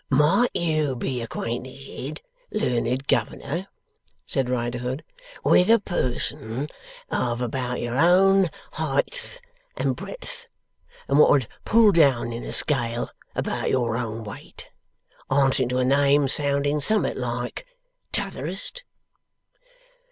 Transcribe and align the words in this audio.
'Might 0.09 0.49
you 0.55 0.95
be 0.95 1.21
acquainted, 1.21 2.23
learned 2.51 3.05
governor,' 3.07 3.67
said 4.25 4.49
Riderhood, 4.49 5.03
'with 5.43 5.69
a 5.69 5.77
person 5.77 6.67
of 7.11 7.39
about 7.39 7.79
your 7.81 7.95
own 7.99 8.49
heighth 8.79 9.39
and 9.77 9.95
breadth, 9.95 10.47
and 11.07 11.19
wot 11.19 11.43
'ud 11.43 11.47
pull 11.65 11.91
down 11.91 12.33
in 12.33 12.43
a 12.43 12.51
scale 12.51 13.11
about 13.35 13.69
your 13.69 13.95
own 13.95 14.23
weight, 14.23 14.69
answering 15.29 15.69
to 15.69 15.77
a 15.77 15.85
name 15.85 16.27
sounding 16.27 16.79
summat 16.79 17.15
like 17.15 17.67
Totherest? 18.11 18.81